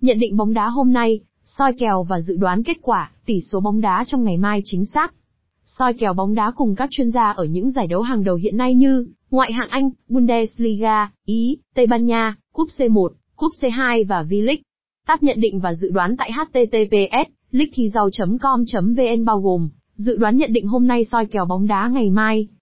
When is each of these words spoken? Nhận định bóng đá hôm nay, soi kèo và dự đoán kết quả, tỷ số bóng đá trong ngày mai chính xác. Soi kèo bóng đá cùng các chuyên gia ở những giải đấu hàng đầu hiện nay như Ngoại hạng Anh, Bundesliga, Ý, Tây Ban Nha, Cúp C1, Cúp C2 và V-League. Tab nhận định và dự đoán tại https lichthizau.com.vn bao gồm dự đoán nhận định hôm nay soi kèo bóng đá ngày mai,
Nhận 0.00 0.18
định 0.18 0.36
bóng 0.36 0.54
đá 0.54 0.68
hôm 0.68 0.92
nay, 0.92 1.20
soi 1.44 1.72
kèo 1.72 2.02
và 2.02 2.20
dự 2.20 2.36
đoán 2.36 2.62
kết 2.62 2.76
quả, 2.82 3.10
tỷ 3.26 3.40
số 3.40 3.60
bóng 3.60 3.80
đá 3.80 4.04
trong 4.06 4.24
ngày 4.24 4.36
mai 4.36 4.62
chính 4.64 4.84
xác. 4.84 5.14
Soi 5.64 5.94
kèo 5.94 6.14
bóng 6.14 6.34
đá 6.34 6.50
cùng 6.56 6.74
các 6.74 6.88
chuyên 6.92 7.10
gia 7.10 7.30
ở 7.30 7.44
những 7.44 7.70
giải 7.70 7.86
đấu 7.86 8.02
hàng 8.02 8.24
đầu 8.24 8.36
hiện 8.36 8.56
nay 8.56 8.74
như 8.74 9.06
Ngoại 9.30 9.52
hạng 9.52 9.68
Anh, 9.68 9.90
Bundesliga, 10.08 11.10
Ý, 11.24 11.58
Tây 11.74 11.86
Ban 11.86 12.06
Nha, 12.06 12.36
Cúp 12.52 12.68
C1, 12.78 13.08
Cúp 13.36 13.52
C2 13.60 14.04
và 14.08 14.22
V-League. 14.22 14.60
Tab 15.06 15.22
nhận 15.22 15.40
định 15.40 15.60
và 15.60 15.74
dự 15.74 15.90
đoán 15.90 16.16
tại 16.16 16.30
https 16.32 17.30
lichthizau.com.vn 17.52 19.24
bao 19.24 19.40
gồm 19.40 19.68
dự 19.94 20.16
đoán 20.16 20.36
nhận 20.36 20.52
định 20.52 20.66
hôm 20.66 20.86
nay 20.86 21.04
soi 21.04 21.26
kèo 21.26 21.44
bóng 21.44 21.66
đá 21.66 21.88
ngày 21.88 22.10
mai, 22.10 22.48